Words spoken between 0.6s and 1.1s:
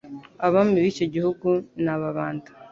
b'icyo